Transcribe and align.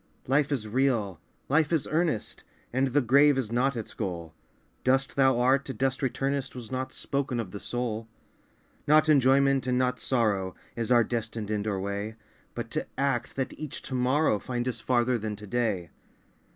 Life 0.25 0.51
is 0.51 0.67
real! 0.67 1.19
Life 1.47 1.71
is 1.71 1.85
earnest! 1.85 2.43
And 2.73 2.87
the 2.87 3.01
grave 3.01 3.37
is 3.37 3.51
not 3.51 3.75
its 3.77 3.93
goal; 3.93 4.33
Dust 4.83 5.15
thou 5.15 5.39
art, 5.39 5.63
to 5.65 5.75
dust 5.75 6.01
returnest, 6.01 6.55
Was 6.55 6.71
not 6.71 6.91
spoken 6.91 7.39
of 7.39 7.51
the 7.51 7.59
soul. 7.59 8.07
VOICES 8.07 8.09
OF 8.09 8.15
THE 8.15 8.31
NIGHT. 8.31 8.95
Not 8.95 9.09
enjoyment, 9.09 9.67
and 9.67 9.77
not 9.77 9.99
sorrow, 9.99 10.55
Is 10.75 10.91
our 10.91 11.03
destined 11.03 11.51
end 11.51 11.67
or 11.67 11.79
way; 11.79 12.15
But 12.55 12.71
to 12.71 12.87
act, 12.97 13.35
that 13.35 13.53
each 13.59 13.83
to 13.83 13.93
morrow 13.93 14.39
Find 14.39 14.67
us 14.67 14.81
farther 14.81 15.19
than 15.19 15.35
to 15.35 15.45
day. 15.45 15.91